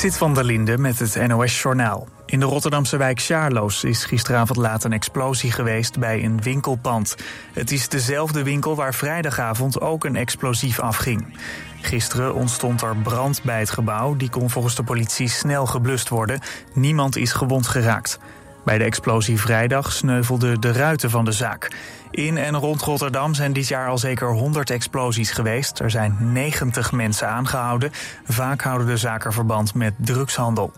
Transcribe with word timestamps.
Zit 0.00 0.16
van 0.16 0.34
der 0.34 0.44
Linde 0.44 0.78
met 0.78 0.98
het 0.98 1.26
NOS-journaal. 1.26 2.08
In 2.26 2.40
de 2.40 2.46
Rotterdamse 2.46 2.96
wijk 2.96 3.20
Sjaarloos 3.20 3.84
is 3.84 4.04
gisteravond 4.04 4.58
laat 4.58 4.84
een 4.84 4.92
explosie 4.92 5.52
geweest 5.52 5.98
bij 5.98 6.24
een 6.24 6.42
winkelpand. 6.42 7.16
Het 7.52 7.70
is 7.70 7.88
dezelfde 7.88 8.42
winkel 8.42 8.76
waar 8.76 8.94
vrijdagavond 8.94 9.80
ook 9.80 10.04
een 10.04 10.16
explosief 10.16 10.78
afging. 10.78 11.38
Gisteren 11.80 12.34
ontstond 12.34 12.82
er 12.82 12.96
brand 12.96 13.42
bij 13.42 13.58
het 13.58 13.70
gebouw. 13.70 14.16
Die 14.16 14.30
kon 14.30 14.50
volgens 14.50 14.74
de 14.74 14.82
politie 14.82 15.28
snel 15.28 15.66
geblust 15.66 16.08
worden. 16.08 16.40
Niemand 16.74 17.16
is 17.16 17.32
gewond 17.32 17.66
geraakt. 17.66 18.18
Bij 18.64 18.78
de 18.78 18.84
explosie 18.84 19.40
vrijdag 19.40 19.92
sneuvelden 19.92 20.60
de 20.60 20.72
ruiten 20.72 21.10
van 21.10 21.24
de 21.24 21.32
zaak. 21.32 21.70
In 22.10 22.36
en 22.36 22.56
rond 22.56 22.82
Rotterdam 22.82 23.34
zijn 23.34 23.52
dit 23.52 23.68
jaar 23.68 23.88
al 23.88 23.98
zeker 23.98 24.32
100 24.32 24.70
explosies 24.70 25.30
geweest. 25.30 25.78
Er 25.78 25.90
zijn 25.90 26.16
90 26.20 26.92
mensen 26.92 27.28
aangehouden. 27.28 27.90
Vaak 28.24 28.62
houden 28.62 28.86
de 28.86 28.96
zaken 28.96 29.32
verband 29.32 29.74
met 29.74 29.94
drugshandel. 29.98 30.72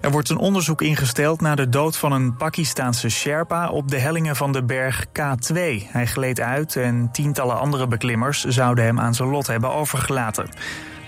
Er 0.00 0.10
wordt 0.10 0.28
een 0.28 0.38
onderzoek 0.38 0.82
ingesteld 0.82 1.40
naar 1.40 1.56
de 1.56 1.68
dood 1.68 1.96
van 1.96 2.12
een 2.12 2.36
Pakistaanse 2.36 3.08
Sherpa 3.08 3.68
op 3.68 3.90
de 3.90 3.98
hellingen 3.98 4.36
van 4.36 4.52
de 4.52 4.64
berg 4.64 5.06
K2. 5.06 5.54
Hij 5.86 6.06
gleed 6.06 6.40
uit 6.40 6.76
en 6.76 7.08
tientallen 7.12 7.58
andere 7.58 7.86
beklimmers 7.86 8.44
zouden 8.44 8.84
hem 8.84 9.00
aan 9.00 9.14
zijn 9.14 9.28
lot 9.28 9.46
hebben 9.46 9.72
overgelaten. 9.72 10.48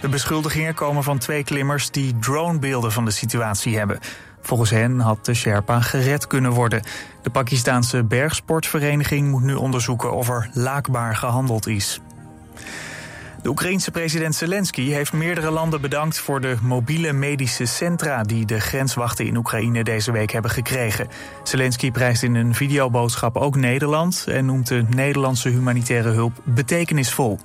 De 0.00 0.08
beschuldigingen 0.08 0.74
komen 0.74 1.02
van 1.02 1.18
twee 1.18 1.44
klimmers 1.44 1.90
die 1.90 2.18
dronebeelden 2.18 2.92
van 2.92 3.04
de 3.04 3.10
situatie 3.10 3.78
hebben. 3.78 3.98
Volgens 4.42 4.70
hen 4.70 5.00
had 5.00 5.24
de 5.24 5.34
Sherpa 5.34 5.80
gered 5.80 6.26
kunnen 6.26 6.52
worden. 6.52 6.82
De 7.22 7.30
Pakistaanse 7.30 8.04
bergsportvereniging 8.04 9.30
moet 9.30 9.42
nu 9.42 9.54
onderzoeken 9.54 10.12
of 10.12 10.28
er 10.28 10.50
laakbaar 10.52 11.16
gehandeld 11.16 11.66
is. 11.66 12.00
De 13.42 13.48
Oekraïense 13.48 13.90
president 13.90 14.34
Zelensky 14.34 14.90
heeft 14.90 15.12
meerdere 15.12 15.50
landen 15.50 15.80
bedankt 15.80 16.18
voor 16.18 16.40
de 16.40 16.56
mobiele 16.62 17.12
medische 17.12 17.64
centra 17.64 18.22
die 18.22 18.46
de 18.46 18.60
grenswachten 18.60 19.26
in 19.26 19.36
Oekraïne 19.36 19.84
deze 19.84 20.12
week 20.12 20.30
hebben 20.30 20.50
gekregen. 20.50 21.08
Zelensky 21.42 21.90
prijst 21.90 22.22
in 22.22 22.34
een 22.34 22.54
videoboodschap 22.54 23.36
ook 23.36 23.56
Nederland 23.56 24.24
en 24.28 24.46
noemt 24.46 24.66
de 24.66 24.84
Nederlandse 24.88 25.48
humanitaire 25.48 26.08
hulp 26.08 26.40
betekenisvol. 26.44 27.38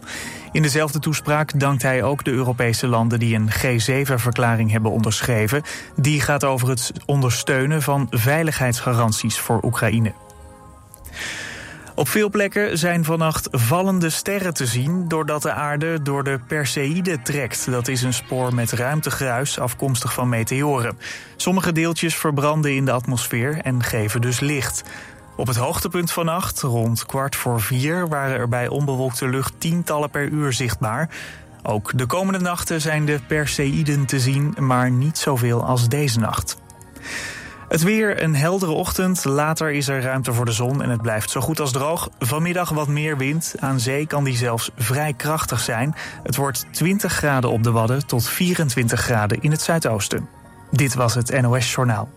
In 0.51 0.61
dezelfde 0.61 0.99
toespraak 0.99 1.59
dankt 1.59 1.81
hij 1.81 2.03
ook 2.03 2.23
de 2.23 2.31
Europese 2.31 2.87
landen 2.87 3.19
die 3.19 3.35
een 3.35 3.49
G7-verklaring 3.51 4.71
hebben 4.71 4.91
onderschreven. 4.91 5.61
Die 5.95 6.21
gaat 6.21 6.43
over 6.43 6.69
het 6.69 6.91
ondersteunen 7.05 7.81
van 7.81 8.07
veiligheidsgaranties 8.09 9.39
voor 9.39 9.59
Oekraïne. 9.63 10.13
Op 11.95 12.07
veel 12.07 12.29
plekken 12.29 12.77
zijn 12.77 13.03
vannacht 13.03 13.47
vallende 13.51 14.09
sterren 14.09 14.53
te 14.53 14.65
zien 14.65 15.07
doordat 15.07 15.41
de 15.41 15.51
aarde 15.51 16.01
door 16.01 16.23
de 16.23 16.39
Perseïde 16.47 17.21
trekt. 17.21 17.71
Dat 17.71 17.87
is 17.87 18.01
een 18.01 18.13
spoor 18.13 18.53
met 18.53 18.71
ruimtegruis 18.71 19.59
afkomstig 19.59 20.13
van 20.13 20.29
meteoren. 20.29 20.97
Sommige 21.35 21.71
deeltjes 21.71 22.15
verbranden 22.15 22.75
in 22.75 22.85
de 22.85 22.91
atmosfeer 22.91 23.57
en 23.61 23.83
geven 23.83 24.21
dus 24.21 24.39
licht. 24.39 24.83
Op 25.35 25.47
het 25.47 25.55
hoogtepunt 25.55 26.11
vannacht, 26.11 26.61
rond 26.61 27.05
kwart 27.05 27.35
voor 27.35 27.61
vier, 27.61 28.07
waren 28.07 28.37
er 28.37 28.49
bij 28.49 28.67
onbewolkte 28.67 29.27
lucht 29.27 29.53
tientallen 29.57 30.09
per 30.09 30.27
uur 30.27 30.53
zichtbaar. 30.53 31.09
Ook 31.63 31.97
de 31.97 32.05
komende 32.05 32.39
nachten 32.39 32.81
zijn 32.81 33.05
de 33.05 33.19
Perseïden 33.27 34.05
te 34.05 34.19
zien, 34.19 34.55
maar 34.59 34.91
niet 34.91 35.17
zoveel 35.17 35.63
als 35.63 35.89
deze 35.89 36.19
nacht. 36.19 36.57
Het 37.67 37.83
weer, 37.83 38.23
een 38.23 38.35
heldere 38.35 38.71
ochtend. 38.71 39.25
Later 39.25 39.71
is 39.71 39.87
er 39.87 40.01
ruimte 40.01 40.33
voor 40.33 40.45
de 40.45 40.51
zon 40.51 40.81
en 40.81 40.89
het 40.89 41.01
blijft 41.01 41.29
zo 41.29 41.41
goed 41.41 41.59
als 41.59 41.71
droog. 41.71 42.09
Vanmiddag 42.19 42.69
wat 42.69 42.87
meer 42.87 43.17
wind. 43.17 43.55
Aan 43.59 43.79
zee 43.79 44.07
kan 44.07 44.23
die 44.23 44.35
zelfs 44.35 44.71
vrij 44.75 45.13
krachtig 45.13 45.59
zijn. 45.59 45.95
Het 46.23 46.35
wordt 46.35 46.65
20 46.71 47.13
graden 47.13 47.49
op 47.49 47.63
de 47.63 47.71
Wadden 47.71 48.07
tot 48.07 48.29
24 48.29 48.99
graden 48.99 49.41
in 49.41 49.51
het 49.51 49.61
zuidoosten. 49.61 50.27
Dit 50.71 50.93
was 50.93 51.13
het 51.15 51.41
NOS 51.41 51.73
Journaal. 51.73 52.09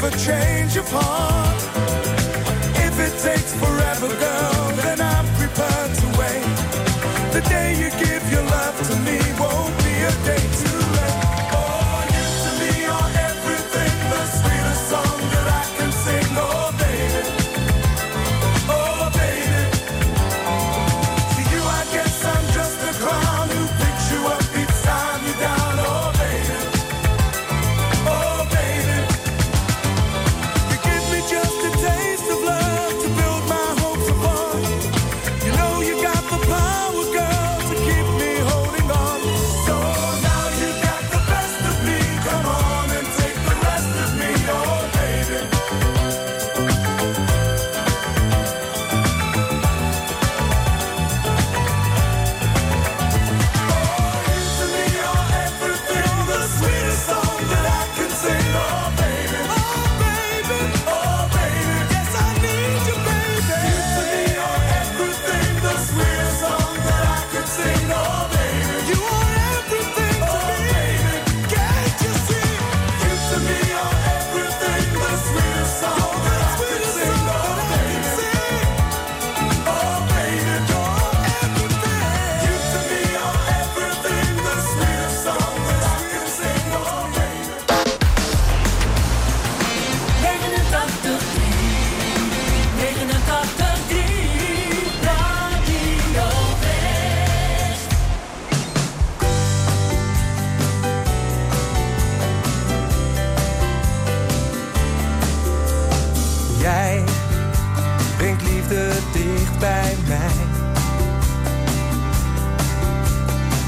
never 0.00 0.16
change 0.16 0.76
of 0.76 0.88
heart. 0.90 1.56
If 2.86 2.98
it 3.00 3.14
takes 3.20 3.52
forever, 3.54 4.08
girl, 4.08 4.76
then 4.76 5.00
I'm 5.00 5.26
prepared 5.34 5.94
to 5.94 6.06
wait. 6.18 6.56
The 7.32 7.40
day 7.48 7.72
you 7.72 7.90
give 7.98 8.22
your 8.30 8.44
love 8.44 8.76
to 8.88 8.96
me 9.06 9.18
won't 9.38 9.76
be 9.78 9.94
a 10.02 10.12
day 10.24 10.47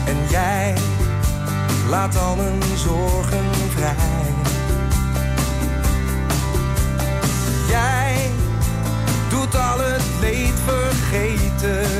En 0.07 0.17
jij 0.31 0.75
laat 1.89 2.17
al 2.17 2.37
mijn 2.37 2.63
zorgen 2.77 3.45
vrij. 3.75 4.35
Jij 7.69 8.31
doet 9.29 9.55
al 9.55 9.79
het 9.79 10.03
leed 10.21 10.55
vergeten. 10.65 12.00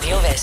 Radio 0.00 0.16
West. 0.22 0.39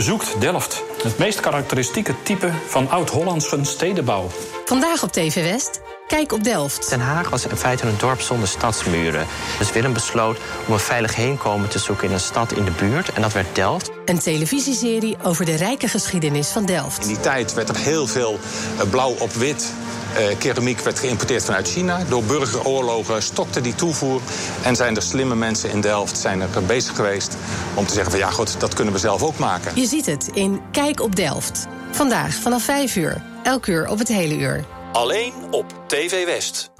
Bezoekt 0.00 0.40
Delft. 0.40 0.82
Het 1.02 1.18
meest 1.18 1.40
karakteristieke 1.40 2.14
type 2.22 2.50
van 2.66 2.90
oud-Hollandse 2.90 3.58
stedenbouw. 3.62 4.26
Vandaag 4.64 5.02
op 5.02 5.12
TV 5.12 5.34
West. 5.34 5.80
Kijk 6.06 6.32
op 6.32 6.44
Delft. 6.44 6.90
Den 6.90 7.00
Haag 7.00 7.28
was 7.28 7.46
in 7.46 7.56
feite 7.56 7.86
een 7.86 7.98
dorp 7.98 8.20
zonder 8.20 8.48
stadsmuren. 8.48 9.26
Dus 9.58 9.72
Willem 9.72 9.92
besloot 9.92 10.38
om 10.66 10.72
een 10.72 10.78
veilig 10.78 11.14
heenkomen 11.14 11.68
te 11.68 11.78
zoeken 11.78 12.08
in 12.08 12.12
een 12.12 12.20
stad 12.20 12.52
in 12.52 12.64
de 12.64 12.70
buurt. 12.70 13.12
En 13.12 13.22
dat 13.22 13.32
werd 13.32 13.54
Delft. 13.54 13.90
Een 14.04 14.18
televisieserie 14.18 15.16
over 15.22 15.44
de 15.44 15.54
rijke 15.54 15.88
geschiedenis 15.88 16.48
van 16.48 16.66
Delft. 16.66 17.02
In 17.02 17.08
die 17.08 17.20
tijd 17.20 17.54
werd 17.54 17.68
er 17.68 17.76
heel 17.76 18.06
veel 18.06 18.38
eh, 18.78 18.90
blauw 18.90 19.14
op 19.18 19.32
wit. 19.32 19.72
Eh, 20.14 20.38
keramiek 20.38 20.80
werd 20.80 20.98
geïmporteerd 20.98 21.44
vanuit 21.44 21.68
China. 21.68 22.04
Door 22.08 22.22
burgeroorlogen 22.22 23.22
stokte 23.22 23.60
die 23.60 23.74
toevoer. 23.74 24.20
En 24.62 24.76
zijn 24.76 24.96
er 24.96 25.02
slimme 25.02 25.34
mensen 25.34 25.70
in 25.70 25.80
Delft 25.80 26.18
zijn 26.18 26.40
er 26.40 26.48
bezig 26.66 26.96
geweest 26.96 27.36
om 27.74 27.86
te 27.86 27.92
zeggen 27.92 28.10
van 28.10 28.20
ja 28.20 28.30
goed, 28.30 28.60
dat 28.60 28.74
kunnen 28.74 28.92
we 28.92 29.00
zelf 29.00 29.22
ook 29.22 29.38
maken. 29.38 29.72
Je 29.74 29.86
ziet 29.86 30.06
het 30.06 30.30
in 30.32 30.60
Kijk 30.70 31.00
op 31.00 31.16
Delft. 31.16 31.66
Vandaag 31.90 32.34
vanaf 32.34 32.62
5 32.62 32.96
uur. 32.96 33.22
Elk 33.42 33.66
uur 33.66 33.88
op 33.88 33.98
het 33.98 34.08
hele 34.08 34.36
uur. 34.36 34.64
Alleen 34.92 35.32
op 35.50 35.64
TV 35.86 36.24
West. 36.24 36.70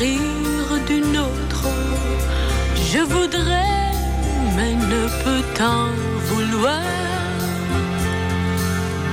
D'une 0.00 1.18
autre. 1.18 1.66
Je 2.90 3.00
voudrais, 3.00 3.92
mais 4.56 4.74
ne 4.74 5.02
peux 5.22 5.42
t'en 5.54 5.88
vouloir. 6.28 6.80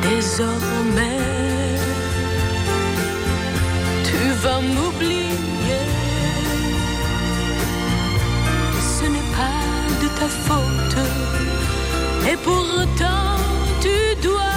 Désormais, 0.01 1.25
tu 4.05 4.21
vas 4.43 4.61
m'oublier. 4.61 5.83
Ce 8.79 9.03
n'est 9.03 9.31
pas 9.39 9.63
de 10.01 10.07
ta 10.19 10.29
faute. 10.45 11.01
Et 12.31 12.37
pourtant, 12.37 13.35
tu 13.81 13.97
dois 14.25 14.56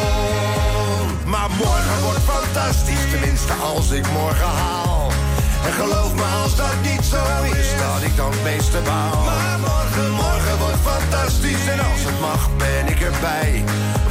Morgen 1.63 2.01
wordt 2.03 2.23
fantastisch, 2.35 3.05
tenminste 3.11 3.53
als 3.53 3.91
ik 3.91 4.11
morgen 4.11 4.53
haal. 4.63 5.11
En 5.65 5.73
geloof 5.73 6.13
me 6.13 6.27
als 6.43 6.55
dat 6.55 6.77
niet 6.81 7.05
zo 7.13 7.21
is, 7.59 7.69
dat 7.83 8.01
ik 8.01 8.15
dan 8.15 8.31
het 8.31 8.43
meeste 8.43 8.79
baal. 8.85 9.23
Maar 9.23 9.59
morgen, 9.59 10.11
morgen 10.11 10.57
wordt 10.57 10.81
fantastisch 10.91 11.67
en 11.67 11.79
als 11.79 12.01
het 12.07 12.19
mag 12.19 12.49
ben 12.57 12.87
ik 12.87 13.01
erbij. 13.01 13.63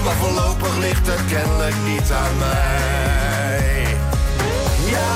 Maar 0.04 0.14
voorlopig 0.14 0.76
ligt 0.76 1.06
het 1.06 1.24
kennelijk 1.28 1.76
niet 1.84 2.12
aan 2.22 2.36
mij. 2.38 3.96
Ja, 4.94 5.12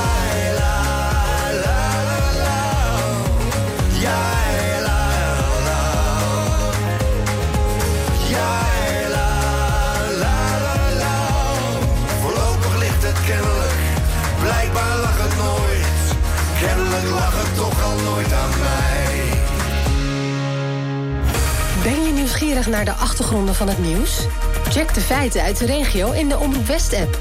naar 22.74 22.84
de 22.84 22.92
achtergronden 22.92 23.54
van 23.54 23.68
het 23.68 23.78
nieuws? 23.78 24.26
Check 24.68 24.94
de 24.94 25.00
feiten 25.00 25.42
uit 25.42 25.58
de 25.58 25.66
regio 25.66 26.10
in 26.10 26.28
de 26.28 26.38
Omroep 26.38 26.66
West-app. 26.66 27.18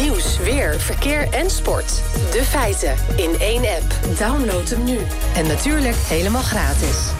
Nieuws, 0.00 0.38
weer, 0.38 0.80
verkeer 0.80 1.28
en 1.30 1.50
sport. 1.50 2.02
De 2.32 2.42
feiten 2.42 2.94
in 3.16 3.30
één 3.38 3.62
app. 3.62 4.18
Download 4.18 4.68
hem 4.68 4.84
nu. 4.84 4.98
En 5.34 5.46
natuurlijk 5.46 5.96
helemaal 5.96 6.42
gratis. 6.42 7.13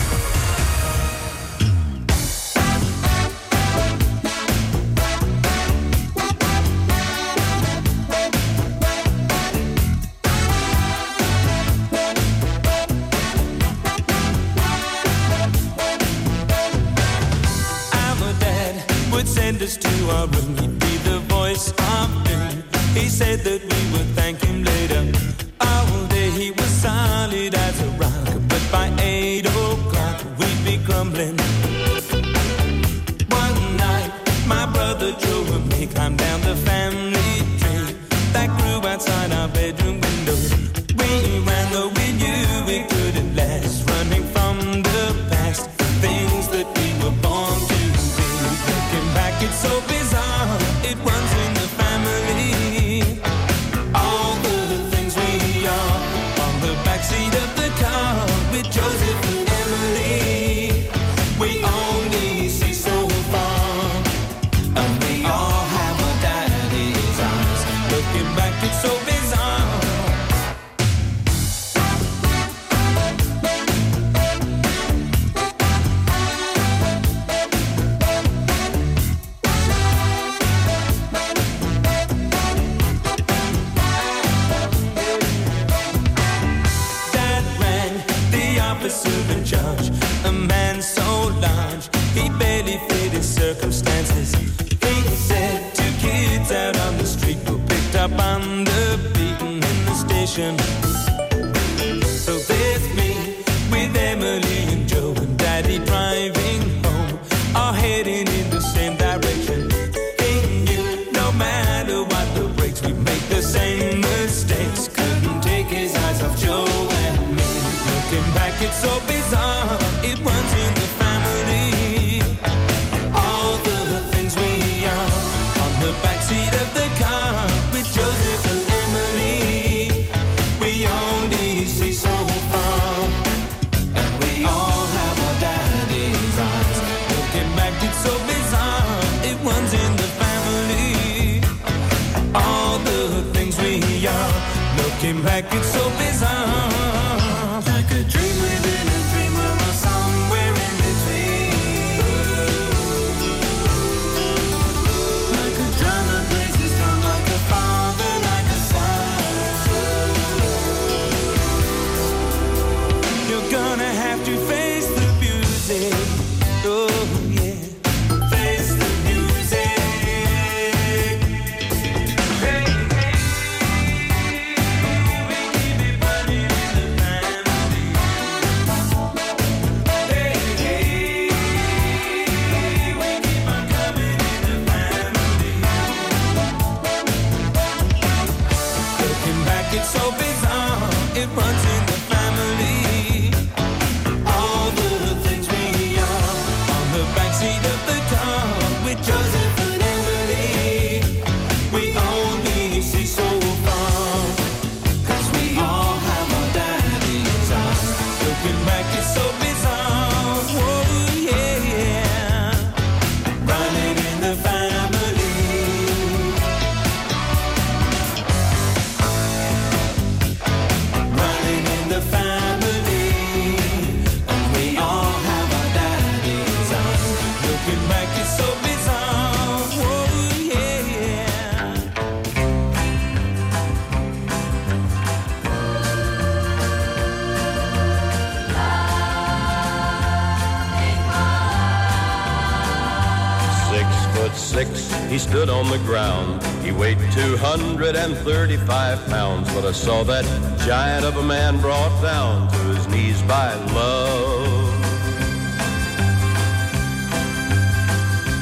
He 245.15 245.21
stood 245.21 245.49
on 245.49 245.71
the 245.71 245.79
ground. 245.87 246.43
He 246.65 246.73
weighed 246.73 246.99
235 247.13 249.07
pounds, 249.07 249.55
but 249.55 249.65
I 249.65 249.71
saw 249.71 250.03
that 250.03 250.25
giant 250.67 251.05
of 251.05 251.17
a 251.19 251.23
man 251.23 251.61
brought 251.61 252.03
down 252.03 252.49
to 252.51 252.59
his 252.75 252.89
knees 252.89 253.23
by 253.23 253.55
love. 253.79 254.75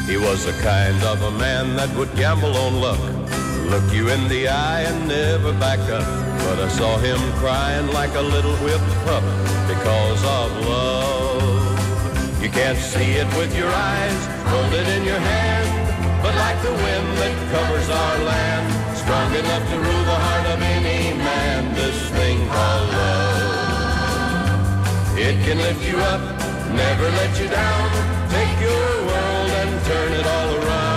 He 0.08 0.16
was 0.16 0.46
the 0.46 0.52
kind 0.62 0.96
of 1.04 1.20
a 1.20 1.30
man 1.32 1.76
that 1.76 1.94
would 1.94 2.16
gamble 2.16 2.56
on 2.56 2.80
luck, 2.80 3.02
look 3.70 3.92
you 3.92 4.08
in 4.08 4.26
the 4.28 4.48
eye 4.48 4.80
and 4.80 5.08
never 5.08 5.52
back 5.52 5.80
up. 5.90 6.06
But 6.46 6.58
I 6.58 6.68
saw 6.68 6.96
him 6.96 7.20
crying 7.32 7.88
like 7.88 8.14
a 8.14 8.22
little 8.22 8.56
whipped 8.64 8.94
pup 9.04 9.24
because 9.68 10.24
of 10.24 10.48
love. 10.66 12.42
You 12.42 12.48
can't 12.48 12.78
see 12.78 13.12
it 13.20 13.28
with 13.36 13.54
your 13.54 13.68
eyes, 13.68 14.26
hold 14.46 14.72
it 14.72 14.88
in 14.88 15.04
your 15.04 15.20
hand. 15.20 15.81
But 16.22 16.34
like 16.36 16.62
the 16.62 16.70
wind 16.70 17.08
that 17.18 17.34
covers 17.50 17.88
our 17.90 18.18
land, 18.22 18.96
strong 18.96 19.34
enough 19.34 19.68
to 19.70 19.76
rule 19.76 20.04
the 20.12 20.18
heart 20.26 20.46
of 20.54 20.62
any 20.62 21.14
man, 21.18 21.74
this 21.74 21.98
thing 22.10 22.38
called 22.48 22.88
love. 22.90 23.32
It 25.18 25.36
can 25.44 25.58
lift 25.58 25.82
you 25.84 25.98
up, 25.98 26.20
never 26.70 27.10
let 27.20 27.32
you 27.40 27.48
down, 27.48 27.90
take 28.30 28.60
your 28.60 28.88
world 29.08 29.50
and 29.60 29.84
turn 29.90 30.12
it 30.20 30.26
all 30.36 30.50
around. 30.60 30.92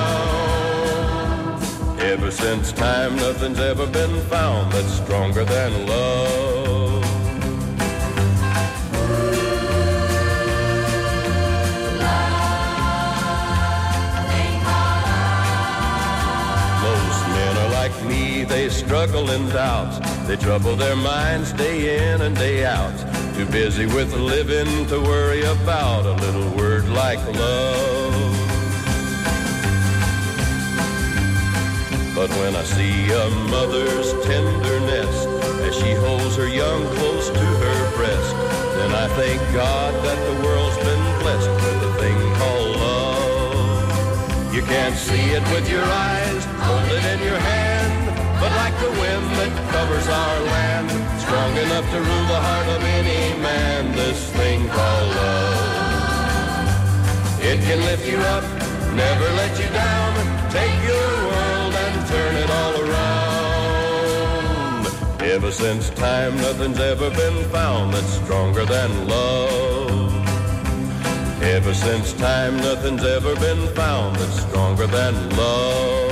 Ever 2.00 2.30
since 2.30 2.72
time, 2.72 3.16
nothing's 3.16 3.60
ever 3.60 3.88
been 3.88 4.22
found 4.30 4.72
that's 4.74 4.94
stronger 4.94 5.44
than 5.44 5.88
love. 5.88 6.65
Like 17.90 18.06
me, 18.06 18.44
they 18.44 18.68
struggle 18.68 19.30
in 19.30 19.48
doubt. 19.50 19.94
They 20.26 20.38
trouble 20.38 20.76
their 20.76 20.96
minds 20.96 21.54
day 21.54 21.80
in 21.98 22.22
and 22.22 22.36
day 22.36 22.66
out. 22.66 22.98
Too 23.36 23.46
busy 23.46 23.86
with 23.86 24.12
living 24.16 24.88
to 24.88 25.00
worry 25.00 25.44
about 25.44 26.04
a 26.08 26.14
little 26.26 26.50
word 26.58 26.90
like 26.90 27.24
love. 27.36 28.14
But 32.16 32.30
when 32.40 32.56
I 32.56 32.64
see 32.64 33.12
a 33.24 33.30
mother's 33.56 34.10
tenderness 34.26 35.16
as 35.68 35.76
she 35.76 35.92
holds 36.06 36.36
her 36.38 36.48
young 36.48 36.82
close 36.98 37.30
to 37.30 37.46
her 37.64 37.80
breast, 37.98 38.36
then 38.78 38.92
I 39.04 39.08
thank 39.20 39.40
God 39.54 39.94
that 40.06 40.20
the 40.30 40.36
world's 40.44 40.78
been 40.78 41.06
blessed 41.22 41.54
with 41.66 41.90
a 41.92 41.94
thing 42.02 42.20
called 42.40 42.72
love. 42.88 44.56
You 44.56 44.64
can't 44.64 44.96
see 44.96 45.26
it 45.38 45.44
with 45.54 45.70
your 45.70 45.84
eyes, 45.84 46.46
hold 46.66 46.90
it 46.98 47.06
in 47.14 47.20
your 47.30 47.38
hand, 47.38 47.65
the 48.86 48.92
wind 49.02 49.26
that 49.40 49.54
covers 49.74 50.08
our 50.08 50.40
land, 50.54 50.88
strong 51.24 51.52
enough 51.66 51.88
to 51.92 52.00
rule 52.00 52.28
the 52.36 52.42
heart 52.48 52.68
of 52.76 52.82
any 53.00 53.24
man, 53.42 53.92
this 53.94 54.30
thing 54.38 54.60
called 54.70 55.10
love. 55.22 56.68
It 57.42 57.60
can 57.66 57.80
lift 57.90 58.06
you 58.08 58.20
up, 58.36 58.44
never 58.94 59.28
let 59.42 59.54
you 59.62 59.70
down, 59.86 60.12
take 60.52 60.78
your 60.92 61.12
world 61.30 61.74
and 61.86 61.96
turn 62.14 62.34
it 62.44 62.50
all 62.60 62.76
around. 62.86 64.84
Ever 65.36 65.52
since 65.52 65.90
time, 65.92 66.36
nothing's 66.38 66.80
ever 66.80 67.10
been 67.10 67.44
found 67.50 67.94
that's 67.94 68.14
stronger 68.24 68.66
than 68.66 69.08
love. 69.08 70.14
Ever 71.42 71.74
since 71.74 72.14
time, 72.14 72.58
nothing's 72.58 73.04
ever 73.04 73.36
been 73.36 73.68
found 73.74 74.16
that's 74.18 74.42
stronger 74.42 74.88
than 74.88 75.14
love. 75.36 76.05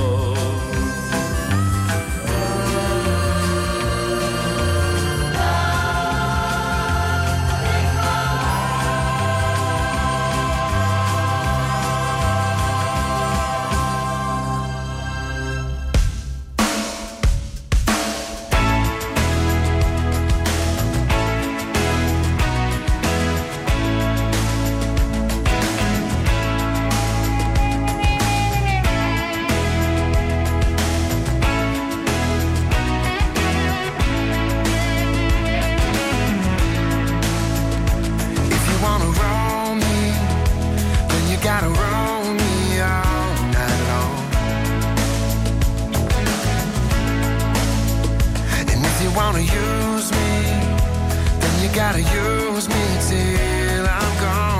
Gotta 51.73 52.01
use 52.01 52.69
me 52.69 52.97
till 53.09 53.87
I'm 53.87 54.21
gone. 54.21 54.52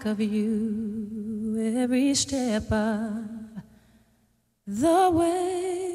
think 0.00 0.12
of 0.12 0.20
you 0.20 1.74
every 1.76 2.14
step 2.14 2.72
of 2.72 3.24
the 4.66 5.10
way. 5.10 5.90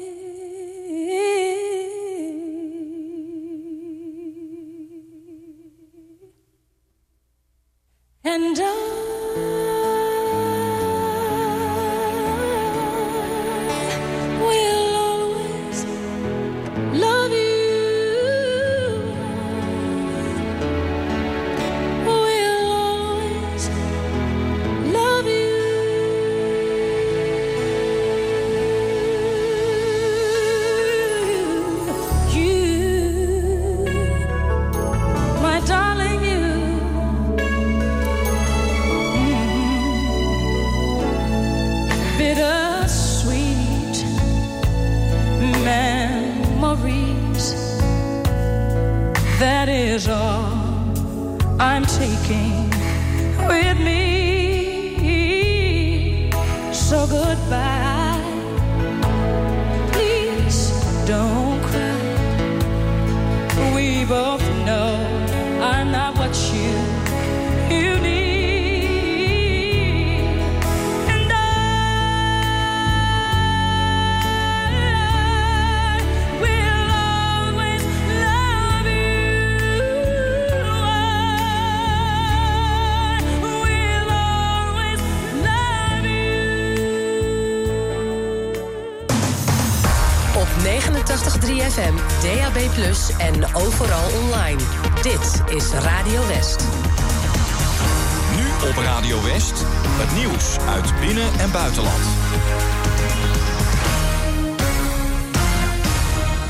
And 8.24 8.56
I 8.60 9.05